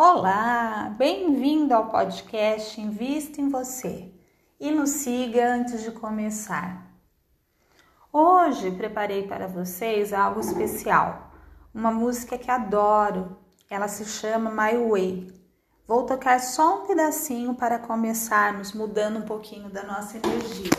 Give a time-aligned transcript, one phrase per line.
[0.00, 4.12] Olá, bem-vindo ao podcast Invista em Você
[4.60, 6.86] e nos siga antes de começar.
[8.12, 11.32] Hoje preparei para vocês algo especial,
[11.74, 13.36] uma música que adoro.
[13.68, 15.34] Ela se chama My Way.
[15.84, 20.70] Vou tocar só um pedacinho para começarmos mudando um pouquinho da nossa energia.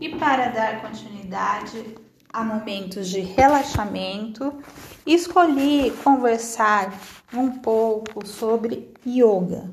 [0.00, 1.96] E para dar continuidade
[2.32, 4.62] a momentos de relaxamento,
[5.04, 6.92] escolhi conversar
[7.34, 9.68] um pouco sobre yoga.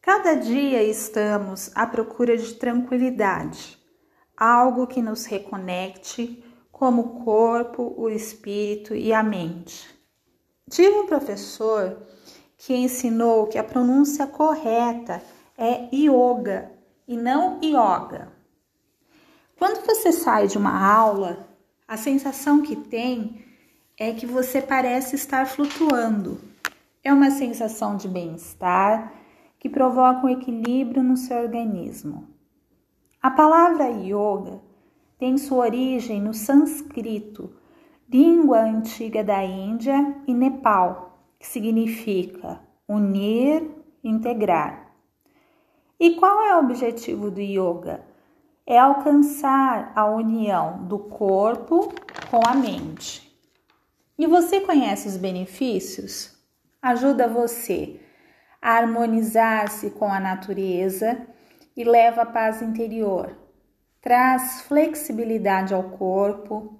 [0.00, 3.78] Cada dia estamos à procura de tranquilidade,
[4.34, 9.86] algo que nos reconecte como o corpo, o espírito e a mente.
[10.70, 12.02] Tive um professor
[12.56, 15.22] que ensinou que a pronúncia correta
[15.58, 16.72] é yoga
[17.06, 18.27] e não yoga.
[19.58, 21.48] Quando você sai de uma aula,
[21.86, 23.44] a sensação que tem
[23.98, 26.40] é que você parece estar flutuando.
[27.02, 29.12] É uma sensação de bem-estar
[29.58, 32.28] que provoca um equilíbrio no seu organismo.
[33.20, 34.60] A palavra yoga
[35.18, 37.52] tem sua origem no sânscrito,
[38.08, 43.68] língua antiga da Índia e Nepal, que significa unir,
[44.04, 44.94] integrar.
[45.98, 48.07] E qual é o objetivo do yoga?
[48.70, 51.90] É alcançar a união do corpo
[52.30, 53.26] com a mente.
[54.18, 56.38] E você conhece os benefícios?
[56.82, 57.98] Ajuda você
[58.60, 61.26] a harmonizar-se com a natureza
[61.74, 63.34] e leva paz interior.
[64.02, 66.78] Traz flexibilidade ao corpo,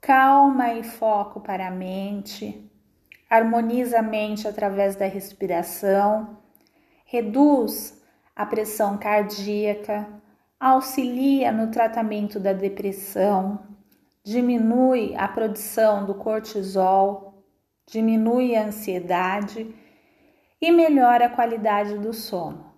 [0.00, 2.72] calma e foco para a mente,
[3.28, 6.38] harmoniza a mente através da respiração,
[7.04, 8.02] reduz
[8.34, 10.08] a pressão cardíaca,
[10.58, 13.60] auxilia no tratamento da depressão,
[14.24, 17.44] diminui a produção do cortisol,
[17.86, 19.74] diminui a ansiedade
[20.60, 22.72] e melhora a qualidade do sono.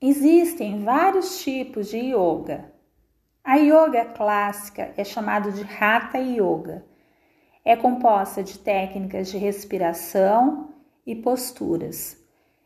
[0.00, 2.72] Existem vários tipos de yoga.
[3.44, 6.84] A yoga clássica é chamada de Hatha Yoga.
[7.64, 10.70] É composta de técnicas de respiração
[11.06, 12.16] e posturas.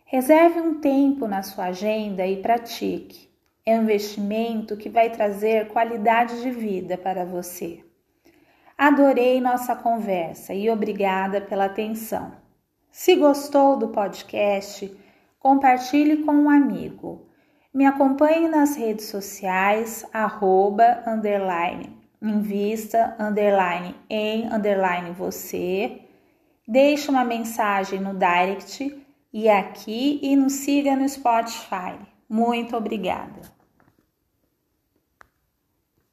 [0.06, 3.28] Reserve um tempo na sua agenda e pratique.
[3.68, 7.82] É um investimento que vai trazer qualidade de vida para você.
[8.78, 12.30] Adorei nossa conversa e obrigada pela atenção.
[12.92, 14.96] Se gostou do podcast,
[15.40, 17.26] compartilhe com um amigo.
[17.74, 26.02] Me acompanhe nas redes sociais, arroba, underline, invista, underline, em, underline, você.
[26.68, 28.96] Deixe uma mensagem no direct
[29.32, 31.98] e aqui e nos siga no Spotify.
[32.28, 33.55] Muito obrigada.